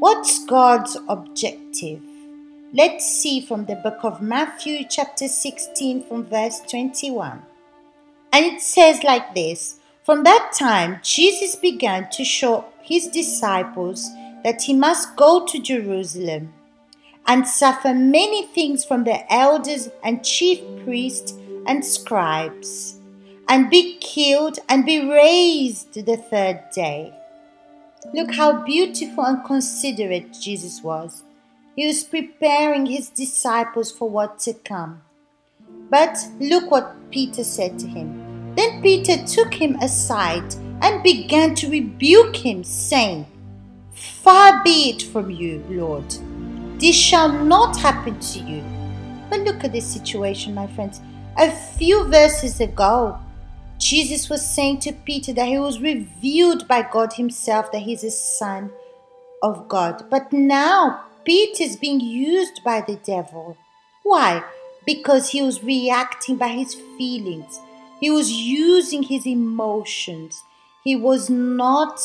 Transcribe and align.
What's 0.00 0.44
God's 0.44 0.96
objective? 1.08 2.00
Let's 2.72 3.04
see 3.04 3.40
from 3.40 3.64
the 3.64 3.74
book 3.74 3.98
of 4.04 4.22
Matthew, 4.22 4.84
chapter 4.88 5.26
16, 5.26 6.04
from 6.04 6.24
verse 6.24 6.60
21. 6.70 7.42
And 8.32 8.44
it 8.46 8.60
says 8.60 9.02
like 9.02 9.34
this 9.34 9.80
From 10.04 10.22
that 10.22 10.52
time, 10.56 11.00
Jesus 11.02 11.56
began 11.56 12.08
to 12.10 12.24
show 12.24 12.66
his 12.80 13.08
disciples 13.08 14.08
that 14.44 14.62
he 14.62 14.72
must 14.72 15.16
go 15.16 15.44
to 15.44 15.60
Jerusalem 15.60 16.52
and 17.26 17.48
suffer 17.48 17.92
many 17.92 18.46
things 18.46 18.84
from 18.84 19.02
the 19.02 19.20
elders 19.32 19.88
and 20.04 20.24
chief 20.24 20.60
priests 20.84 21.32
and 21.66 21.84
scribes, 21.84 23.00
and 23.48 23.68
be 23.68 23.98
killed 23.98 24.60
and 24.68 24.86
be 24.86 25.10
raised 25.10 25.94
the 25.94 26.16
third 26.16 26.62
day. 26.72 27.12
Look 28.14 28.34
how 28.34 28.64
beautiful 28.64 29.24
and 29.24 29.44
considerate 29.44 30.32
Jesus 30.32 30.82
was. 30.82 31.24
He 31.76 31.86
was 31.86 32.04
preparing 32.04 32.86
his 32.86 33.08
disciples 33.08 33.90
for 33.92 34.08
what 34.08 34.38
to 34.40 34.54
come. 34.54 35.02
But 35.90 36.18
look 36.40 36.70
what 36.70 37.10
Peter 37.10 37.44
said 37.44 37.78
to 37.80 37.86
him. 37.86 38.54
Then 38.56 38.82
Peter 38.82 39.24
took 39.24 39.54
him 39.54 39.76
aside 39.76 40.54
and 40.82 41.02
began 41.02 41.54
to 41.56 41.70
rebuke 41.70 42.36
him, 42.36 42.64
saying, 42.64 43.26
Far 43.92 44.62
be 44.62 44.90
it 44.90 45.02
from 45.02 45.30
you, 45.30 45.64
Lord. 45.68 46.04
This 46.80 46.96
shall 46.96 47.32
not 47.32 47.76
happen 47.76 48.18
to 48.20 48.38
you. 48.38 48.62
But 49.28 49.40
look 49.40 49.64
at 49.64 49.72
this 49.72 49.86
situation, 49.86 50.54
my 50.54 50.66
friends. 50.68 51.00
A 51.36 51.50
few 51.50 52.04
verses 52.04 52.60
ago, 52.60 53.18
Jesus 53.78 54.28
was 54.28 54.44
saying 54.44 54.80
to 54.80 54.92
Peter 54.92 55.32
that 55.32 55.46
he 55.46 55.58
was 55.58 55.80
revealed 55.80 56.66
by 56.66 56.82
God 56.82 57.12
Himself 57.12 57.70
that 57.72 57.82
he's 57.82 58.04
a 58.04 58.10
son 58.10 58.72
of 59.42 59.68
God. 59.68 60.04
But 60.10 60.32
now 60.32 61.04
Peter 61.24 61.62
is 61.62 61.76
being 61.76 62.00
used 62.00 62.62
by 62.64 62.80
the 62.80 62.96
devil. 62.96 63.56
Why? 64.02 64.42
Because 64.84 65.30
he 65.30 65.42
was 65.42 65.62
reacting 65.62 66.36
by 66.36 66.48
his 66.48 66.74
feelings, 66.96 67.60
he 68.00 68.10
was 68.10 68.30
using 68.32 69.02
his 69.02 69.26
emotions. 69.26 70.42
He 70.84 70.96
was 70.96 71.28
not 71.28 72.00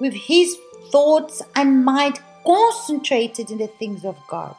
with 0.00 0.14
his 0.14 0.56
thoughts 0.90 1.42
and 1.54 1.84
mind 1.84 2.20
concentrated 2.46 3.50
in 3.50 3.58
the 3.58 3.66
things 3.66 4.04
of 4.04 4.16
God. 4.28 4.56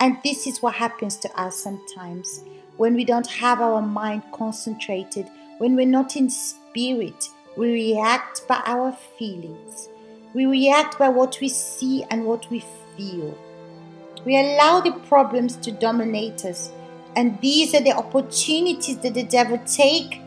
And 0.00 0.18
this 0.24 0.46
is 0.46 0.60
what 0.60 0.74
happens 0.74 1.16
to 1.18 1.40
us 1.40 1.56
sometimes 1.56 2.42
when 2.76 2.94
we 2.94 3.04
don't 3.04 3.26
have 3.26 3.60
our 3.60 3.82
mind 3.82 4.22
concentrated 4.32 5.30
when 5.58 5.76
we're 5.76 5.86
not 5.86 6.16
in 6.16 6.28
spirit, 6.28 7.28
we 7.56 7.72
react 7.72 8.46
by 8.48 8.60
our 8.66 8.92
feelings. 9.18 9.88
We 10.34 10.46
react 10.46 10.98
by 10.98 11.08
what 11.08 11.38
we 11.40 11.48
see 11.48 12.04
and 12.10 12.24
what 12.24 12.50
we 12.50 12.64
feel. 12.96 13.38
We 14.24 14.36
allow 14.36 14.80
the 14.80 14.92
problems 15.06 15.56
to 15.56 15.70
dominate 15.70 16.44
us, 16.44 16.72
and 17.14 17.40
these 17.40 17.72
are 17.74 17.80
the 17.80 17.92
opportunities 17.92 18.98
that 18.98 19.14
the 19.14 19.22
devil 19.22 19.60
take 19.64 20.20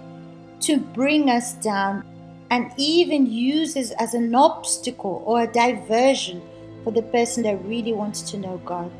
to 0.61 0.77
bring 0.77 1.29
us 1.29 1.53
down 1.55 2.05
and 2.49 2.71
even 2.77 3.25
uses 3.25 3.91
as 3.91 4.13
an 4.13 4.33
obstacle 4.33 5.21
or 5.25 5.41
a 5.41 5.47
diversion 5.51 6.41
for 6.83 6.91
the 6.91 7.01
person 7.01 7.43
that 7.43 7.63
really 7.65 7.91
wants 7.91 8.21
to 8.31 8.37
know 8.37 8.61
God. 8.63 8.91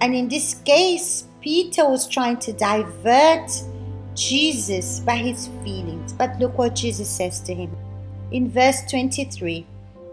And 0.00 0.12
in 0.14 0.28
this 0.28 0.54
case, 0.64 1.25
Peter 1.46 1.88
was 1.88 2.08
trying 2.08 2.36
to 2.38 2.52
divert 2.52 3.48
Jesus 4.16 4.98
by 4.98 5.14
his 5.14 5.46
feelings. 5.62 6.12
But 6.12 6.36
look 6.40 6.58
what 6.58 6.74
Jesus 6.74 7.08
says 7.08 7.38
to 7.42 7.54
him 7.54 7.70
in 8.32 8.50
verse 8.50 8.80
23. 8.90 9.64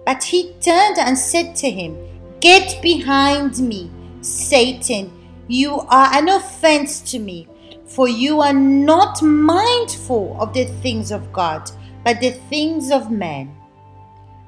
But 0.06 0.23
he 0.23 0.53
turned 0.62 1.00
and 1.00 1.17
said 1.17 1.56
to 1.56 1.72
him, 1.72 1.98
Get 2.40 2.80
behind 2.84 3.58
me, 3.58 3.90
Satan. 4.22 5.12
You 5.47 5.80
are 5.90 6.13
an 6.13 6.30
offense 6.30 7.02
to 7.12 7.18
me, 7.18 7.47
for 7.88 8.08
you 8.08 8.41
are 8.41 8.53
not 8.53 9.24
mindful 9.24 10.38
of 10.40 10.53
the 10.53 10.66
things 10.66 11.12
of 11.12 11.34
God, 11.34 11.72
but 12.03 12.22
the 12.22 12.34
things 12.52 12.91
of 12.91 13.09
men. 13.09 13.52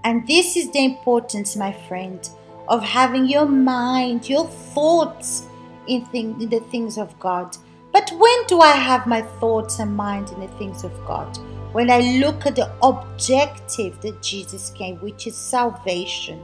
And 0.03 0.27
this 0.27 0.55
is 0.55 0.69
the 0.69 0.85
importance, 0.85 1.55
my 1.55 1.73
friend, 1.87 2.29
of 2.67 2.83
having 2.83 3.25
your 3.25 3.47
mind, 3.47 4.29
your 4.29 4.45
thoughts 4.45 5.47
in, 5.87 6.05
thing, 6.05 6.41
in 6.41 6.49
the 6.49 6.59
things 6.59 6.97
of 6.97 7.17
God 7.19 7.57
but 7.95 8.11
when 8.11 8.45
do 8.47 8.59
I 8.59 8.73
have 8.73 9.07
my 9.07 9.21
thoughts 9.39 9.79
and 9.79 9.95
mind 9.95 10.29
in 10.31 10.41
the 10.41 10.49
things 10.57 10.83
of 10.83 10.91
God? 11.05 11.37
When 11.71 11.89
I 11.89 12.01
look 12.19 12.45
at 12.45 12.57
the 12.57 12.69
objective 12.83 14.01
that 14.01 14.21
Jesus 14.21 14.69
came, 14.71 14.97
which 14.97 15.27
is 15.27 15.37
salvation. 15.37 16.43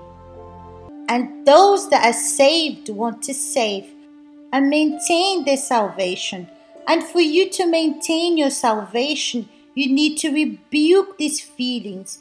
And 1.10 1.46
those 1.46 1.90
that 1.90 2.06
are 2.06 2.18
saved 2.18 2.88
want 2.88 3.22
to 3.24 3.34
save 3.34 3.86
and 4.54 4.70
maintain 4.70 5.44
their 5.44 5.58
salvation. 5.58 6.48
And 6.88 7.04
for 7.04 7.20
you 7.20 7.50
to 7.50 7.68
maintain 7.68 8.38
your 8.38 8.50
salvation, 8.50 9.50
you 9.76 9.94
need 9.94 10.20
to 10.20 10.32
rebuke 10.32 11.18
these 11.18 11.42
feelings. 11.42 12.20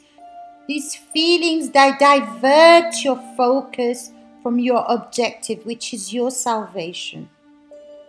These 0.67 0.97
feelings 1.13 1.69
that 1.69 1.99
divert 1.99 3.01
your 3.01 3.23
focus 3.37 4.11
from 4.41 4.59
your 4.59 4.85
objective, 4.87 5.65
which 5.65 5.93
is 5.93 6.13
your 6.13 6.31
salvation. 6.31 7.29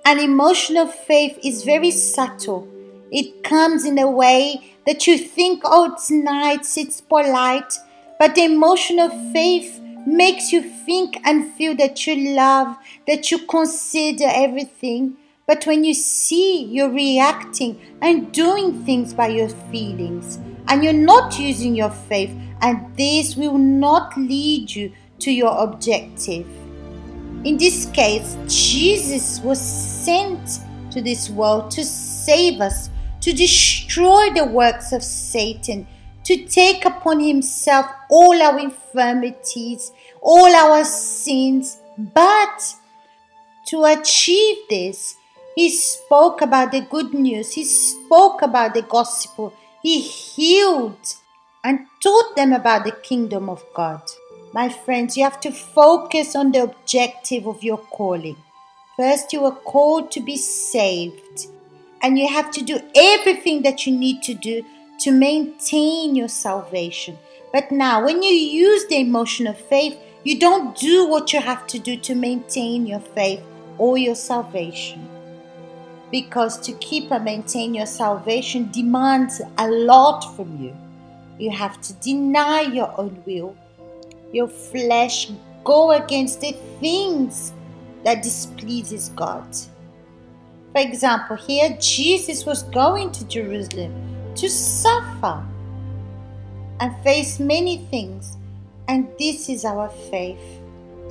An 0.04 0.18
emotional 0.18 0.86
faith 0.86 1.38
is 1.44 1.64
very 1.64 1.90
subtle. 1.90 2.68
It 3.10 3.44
comes 3.44 3.84
in 3.84 3.98
a 3.98 4.10
way 4.10 4.74
that 4.86 5.06
you 5.06 5.18
think, 5.18 5.62
oh, 5.64 5.92
it's 5.92 6.10
nice, 6.10 6.76
it's 6.76 7.00
polite, 7.00 7.74
but 8.18 8.34
the 8.34 8.44
emotional 8.44 9.10
faith 9.32 9.80
makes 10.06 10.52
you 10.52 10.62
think 10.62 11.18
and 11.24 11.52
feel 11.54 11.76
that 11.76 12.06
you 12.06 12.34
love, 12.34 12.76
that 13.06 13.30
you 13.30 13.38
consider 13.46 14.26
everything. 14.26 15.16
But 15.46 15.66
when 15.66 15.84
you 15.84 15.94
see 15.94 16.64
you're 16.64 16.90
reacting 16.90 17.80
and 18.00 18.32
doing 18.32 18.84
things 18.84 19.12
by 19.12 19.28
your 19.28 19.48
feelings, 19.48 20.38
and 20.68 20.82
you're 20.82 20.92
not 20.92 21.38
using 21.38 21.74
your 21.74 21.90
faith, 21.90 22.30
and 22.60 22.96
this 22.96 23.36
will 23.36 23.58
not 23.58 24.16
lead 24.16 24.74
you 24.74 24.92
to 25.22 25.30
your 25.30 25.56
objective. 25.58 26.46
In 27.44 27.56
this 27.56 27.86
case, 27.86 28.36
Jesus 28.46 29.40
was 29.40 29.60
sent 29.60 30.60
to 30.92 31.00
this 31.00 31.30
world 31.30 31.70
to 31.72 31.84
save 31.84 32.60
us, 32.60 32.90
to 33.20 33.32
destroy 33.32 34.30
the 34.30 34.44
works 34.44 34.92
of 34.92 35.02
Satan, 35.02 35.86
to 36.24 36.44
take 36.46 36.84
upon 36.84 37.18
himself 37.18 37.86
all 38.10 38.40
our 38.40 38.58
infirmities, 38.58 39.92
all 40.20 40.54
our 40.54 40.84
sins. 40.84 41.78
But 41.98 42.74
to 43.68 43.84
achieve 43.84 44.58
this, 44.70 45.16
he 45.56 45.68
spoke 45.68 46.40
about 46.42 46.72
the 46.72 46.80
good 46.80 47.12
news, 47.12 47.52
he 47.52 47.64
spoke 47.64 48.42
about 48.42 48.74
the 48.74 48.82
gospel, 48.82 49.52
he 49.82 50.00
healed 50.00 51.14
and 51.64 51.86
taught 52.00 52.36
them 52.36 52.52
about 52.52 52.84
the 52.84 52.92
kingdom 52.92 53.48
of 53.48 53.64
God. 53.74 54.02
My 54.54 54.68
friends, 54.68 55.16
you 55.16 55.24
have 55.24 55.40
to 55.40 55.50
focus 55.50 56.36
on 56.36 56.52
the 56.52 56.64
objective 56.64 57.46
of 57.46 57.64
your 57.64 57.78
calling. 57.78 58.36
First, 58.98 59.32
you 59.32 59.46
are 59.46 59.54
called 59.54 60.10
to 60.12 60.20
be 60.20 60.36
saved, 60.36 61.46
and 62.02 62.18
you 62.18 62.28
have 62.28 62.50
to 62.50 62.62
do 62.62 62.78
everything 62.94 63.62
that 63.62 63.86
you 63.86 63.96
need 63.96 64.22
to 64.24 64.34
do 64.34 64.62
to 65.00 65.10
maintain 65.10 66.14
your 66.14 66.28
salvation. 66.28 67.16
But 67.50 67.72
now, 67.72 68.04
when 68.04 68.22
you 68.22 68.30
use 68.30 68.86
the 68.88 69.00
emotion 69.00 69.46
of 69.46 69.56
faith, 69.58 69.98
you 70.22 70.38
don't 70.38 70.76
do 70.76 71.08
what 71.08 71.32
you 71.32 71.40
have 71.40 71.66
to 71.68 71.78
do 71.78 71.96
to 71.96 72.14
maintain 72.14 72.86
your 72.86 73.00
faith 73.00 73.40
or 73.78 73.96
your 73.96 74.14
salvation. 74.14 75.08
Because 76.10 76.60
to 76.60 76.72
keep 76.74 77.10
and 77.10 77.24
maintain 77.24 77.72
your 77.72 77.86
salvation 77.86 78.70
demands 78.70 79.40
a 79.56 79.66
lot 79.66 80.36
from 80.36 80.62
you. 80.62 80.76
You 81.38 81.50
have 81.52 81.80
to 81.80 81.94
deny 81.94 82.60
your 82.60 82.92
own 83.00 83.22
will 83.24 83.56
your 84.32 84.48
flesh 84.48 85.30
go 85.64 85.92
against 85.92 86.40
the 86.40 86.52
things 86.80 87.52
that 88.04 88.22
displeases 88.22 89.10
God. 89.10 89.46
For 90.72 90.80
example, 90.80 91.36
here 91.36 91.76
Jesus 91.80 92.46
was 92.46 92.62
going 92.64 93.12
to 93.12 93.26
Jerusalem 93.28 93.92
to 94.36 94.48
suffer 94.48 95.44
and 96.80 96.96
face 97.04 97.38
many 97.38 97.78
things. 97.90 98.38
And 98.88 99.08
this 99.18 99.48
is 99.48 99.64
our 99.64 99.88
faith. 100.10 100.40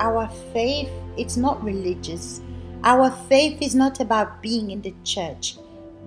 Our 0.00 0.28
faith 0.52 0.90
it's 1.16 1.36
not 1.36 1.62
religious. 1.62 2.40
Our 2.84 3.10
faith 3.28 3.60
is 3.60 3.74
not 3.74 4.00
about 4.00 4.42
being 4.42 4.70
in 4.70 4.80
the 4.80 4.94
church, 5.04 5.56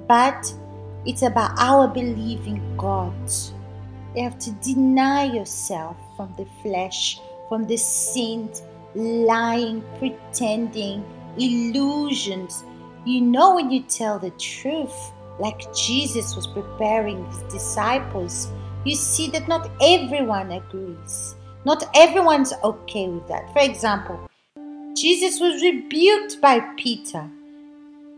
but 0.07 0.53
it's 1.05 1.21
about 1.21 1.57
our 1.59 1.87
believing 1.87 2.61
God. 2.77 3.13
You 4.15 4.23
have 4.23 4.39
to 4.39 4.51
deny 4.51 5.25
yourself 5.25 5.97
from 6.15 6.33
the 6.37 6.45
flesh, 6.63 7.19
from 7.49 7.67
the 7.67 7.75
sins, 7.75 8.63
lying, 8.95 9.83
pretending, 9.99 11.03
illusions. 11.37 12.63
You 13.03 13.19
know 13.19 13.55
when 13.55 13.69
you 13.71 13.83
tell 13.83 14.17
the 14.17 14.31
truth, 14.31 15.11
like 15.37 15.73
Jesus 15.75 16.33
was 16.33 16.47
preparing 16.47 17.25
his 17.25 17.43
disciples, 17.51 18.49
you 18.85 18.95
see 18.95 19.29
that 19.31 19.49
not 19.49 19.69
everyone 19.81 20.51
agrees. 20.51 21.35
Not 21.65 21.83
everyone's 21.93 22.53
okay 22.63 23.09
with 23.09 23.27
that. 23.27 23.51
For 23.51 23.63
example, 23.63 24.29
Jesus 24.95 25.41
was 25.41 25.61
rebuked 25.61 26.39
by 26.39 26.61
Peter. 26.77 27.29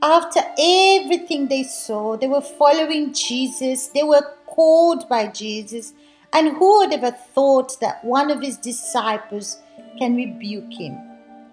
After 0.04 0.42
everything 0.60 1.48
they 1.48 1.64
saw, 1.64 2.18
they 2.18 2.28
were 2.28 2.42
following 2.42 3.14
Jesus, 3.14 3.88
they 3.88 4.04
were 4.04 4.37
called 4.58 5.08
by 5.08 5.28
Jesus, 5.28 5.94
and 6.34 6.58
who 6.58 6.80
would 6.80 6.92
ever 6.92 7.12
thought 7.12 7.80
that 7.80 8.04
one 8.04 8.32
of 8.32 8.42
his 8.42 8.58
disciples 8.58 9.60
can 10.00 10.16
rebuke 10.16 10.74
him? 10.74 10.98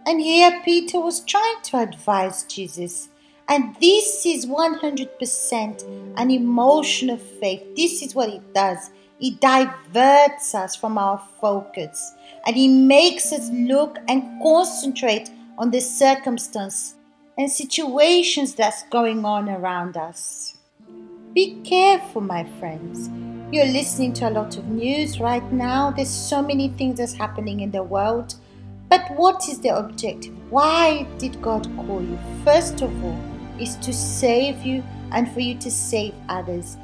And 0.06 0.20
here 0.20 0.60
Peter 0.64 0.98
was 0.98 1.20
trying 1.20 1.60
to 1.64 1.78
advise 1.78 2.44
Jesus. 2.44 3.10
And 3.46 3.76
this 3.78 4.24
is 4.24 4.46
100% 4.46 6.16
an 6.16 6.30
emotion 6.30 7.10
of 7.10 7.20
faith. 7.20 7.62
This 7.76 8.00
is 8.02 8.14
what 8.14 8.30
it 8.30 8.54
does. 8.54 8.90
It 9.20 9.38
diverts 9.38 10.54
us 10.54 10.74
from 10.74 10.96
our 10.96 11.22
focus 11.40 12.12
and 12.46 12.56
it 12.56 12.68
makes 12.68 13.32
us 13.32 13.50
look 13.50 13.98
and 14.08 14.42
concentrate 14.42 15.30
on 15.58 15.70
the 15.70 15.80
circumstance 15.80 16.94
and 17.36 17.50
situations 17.50 18.54
that's 18.54 18.82
going 18.84 19.24
on 19.24 19.48
around 19.48 19.96
us. 19.96 20.56
Be 21.34 21.60
careful, 21.64 22.20
my 22.20 22.44
friends. 22.60 23.10
You're 23.52 23.66
listening 23.66 24.12
to 24.14 24.28
a 24.28 24.30
lot 24.30 24.56
of 24.56 24.68
news 24.68 25.18
right 25.18 25.42
now. 25.52 25.90
There's 25.90 26.08
so 26.08 26.40
many 26.40 26.68
things 26.68 26.98
that's 26.98 27.12
happening 27.12 27.58
in 27.58 27.72
the 27.72 27.82
world. 27.82 28.36
But 28.88 29.10
what 29.16 29.48
is 29.48 29.58
the 29.58 29.76
objective? 29.76 30.32
Why 30.52 31.08
did 31.18 31.42
God 31.42 31.68
call 31.74 32.00
you? 32.02 32.16
First 32.44 32.82
of 32.82 33.04
all, 33.04 33.18
is 33.58 33.74
to 33.78 33.92
save 33.92 34.64
you 34.64 34.84
and 35.10 35.28
for 35.32 35.40
you 35.40 35.56
to 35.58 35.72
save 35.72 36.14
others. 36.28 36.76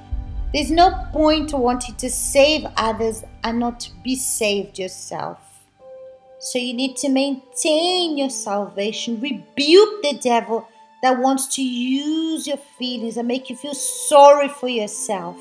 There's 0.53 0.73
no 0.73 1.07
point 1.13 1.53
wanting 1.53 1.95
to 1.95 2.11
save 2.11 2.67
others 2.77 3.23
and 3.45 3.61
not 3.61 3.89
be 4.03 4.17
saved 4.17 4.81
yourself. 4.81 5.39
So 6.41 6.59
you 6.59 6.75
need 6.75 6.97
to 6.97 7.09
maintain 7.09 8.19
your 8.19 8.31
salvation, 8.31 9.21
rebuke 9.21 10.03
the 10.03 10.19
devil 10.21 10.67
that 11.03 11.19
wants 11.19 11.47
to 11.57 11.63
use 11.63 12.47
your 12.47 12.57
feelings 12.57 13.17
and 13.17 13.27
make 13.27 13.49
you 13.49 13.57
feel 13.57 13.75
sorry 13.75 14.49
for 14.49 14.69
yourself. 14.69 15.37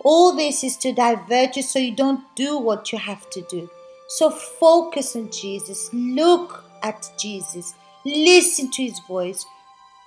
All 0.00 0.34
this 0.34 0.64
is 0.64 0.76
to 0.78 0.92
divert 0.92 1.56
you 1.56 1.62
so 1.62 1.78
you 1.78 1.94
don't 1.94 2.24
do 2.34 2.56
what 2.56 2.92
you 2.92 2.98
have 2.98 3.28
to 3.30 3.42
do. 3.50 3.68
So 4.08 4.30
focus 4.30 5.16
on 5.16 5.30
Jesus, 5.30 5.90
look 5.92 6.64
at 6.82 7.10
Jesus, 7.18 7.74
listen 8.06 8.70
to 8.70 8.84
his 8.84 9.00
voice, 9.00 9.44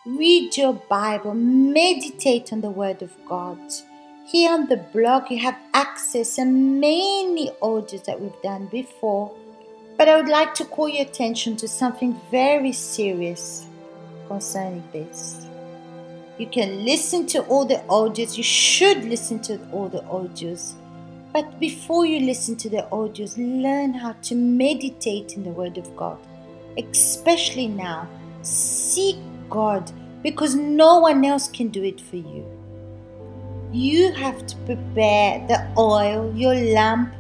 read 0.05 0.57
your 0.57 0.73
Bible, 0.73 1.35
meditate 1.35 2.51
on 2.51 2.61
the 2.61 2.71
Word 2.71 3.03
of 3.03 3.11
God. 3.27 3.59
Here 4.25 4.51
on 4.51 4.67
the 4.67 4.77
blog, 4.77 5.29
you 5.29 5.39
have 5.39 5.57
access 5.73 6.38
to 6.38 6.45
many 6.45 7.51
audios 7.61 8.05
that 8.05 8.19
we've 8.19 8.41
done 8.41 8.67
before. 8.67 9.35
But 9.97 10.07
I 10.07 10.15
would 10.15 10.29
like 10.29 10.55
to 10.55 10.65
call 10.65 10.89
your 10.89 11.05
attention 11.05 11.57
to 11.57 11.67
something 11.67 12.19
very 12.31 12.71
serious 12.71 13.67
concerning 14.31 14.83
this. 14.94 15.45
You 16.38 16.48
can 16.48 16.86
listen 16.86 17.28
to 17.28 17.42
all 17.44 17.66
the 17.66 17.83
audios, 18.00 18.38
you 18.38 18.44
should 18.44 19.04
listen 19.04 19.42
to 19.42 19.60
all 19.72 19.89
the 19.89 20.01
audios. 20.04 20.74
But 21.33 21.60
before 21.60 22.06
you 22.06 22.22
listen 22.25 22.56
to 22.57 22.69
the 22.69 22.88
audios, 22.92 23.38
learn 23.38 23.94
how 23.94 24.13
to 24.24 24.36
meditate 24.36 25.36
in 25.36 25.44
the 25.44 25.50
Word 25.50 25.78
of 25.78 25.95
God. 25.95 26.18
Especially 26.78 27.68
now, 27.68 28.07
seek 28.42 29.18
God 29.50 29.92
because 30.24 30.56
no 30.56 31.00
one 31.00 31.24
else 31.25 31.48
can 31.50 31.68
do 31.68 31.84
it 31.84 32.00
for 32.00 32.16
you. 32.16 32.45
You 33.74 34.13
have 34.13 34.45
to 34.48 34.56
prepare 34.66 35.45
the 35.48 35.60
oil, 35.77 36.34
your 36.36 36.56
lamp, 36.56 37.13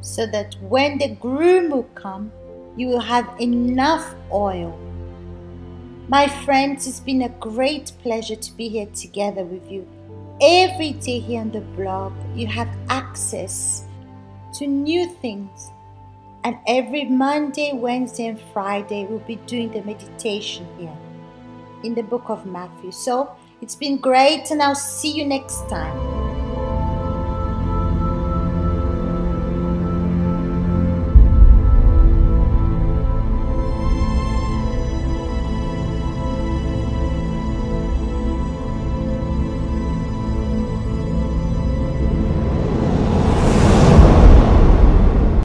so 0.00 0.26
that 0.26 0.56
when 0.60 0.98
the 0.98 1.14
groom 1.16 1.70
will 1.70 1.90
come, 1.94 2.30
you 2.76 2.86
will 2.86 3.00
have 3.14 3.28
enough 3.40 4.14
oil. 4.32 4.78
My 6.10 6.26
friends, 6.26 6.86
it's 6.86 7.00
been 7.00 7.20
a 7.20 7.28
great 7.28 7.92
pleasure 8.02 8.34
to 8.34 8.52
be 8.56 8.70
here 8.70 8.86
together 8.86 9.44
with 9.44 9.70
you. 9.70 9.86
Every 10.40 10.92
day 10.92 11.18
here 11.18 11.42
on 11.42 11.50
the 11.50 11.60
blog, 11.60 12.14
you 12.34 12.46
have 12.46 12.74
access 12.88 13.84
to 14.54 14.66
new 14.66 15.06
things. 15.06 15.68
And 16.44 16.56
every 16.66 17.04
Monday, 17.04 17.72
Wednesday, 17.74 18.28
and 18.28 18.40
Friday, 18.54 19.04
we'll 19.04 19.18
be 19.18 19.36
doing 19.44 19.70
the 19.70 19.82
meditation 19.82 20.66
here 20.78 20.96
in 21.84 21.94
the 21.94 22.02
book 22.02 22.30
of 22.30 22.46
Matthew. 22.46 22.90
So 22.90 23.30
it's 23.60 23.76
been 23.76 23.98
great, 23.98 24.50
and 24.50 24.62
I'll 24.62 24.74
see 24.74 25.12
you 25.12 25.26
next 25.26 25.68
time. 25.68 26.17